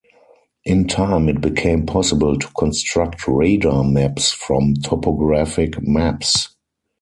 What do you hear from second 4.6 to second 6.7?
topographic maps.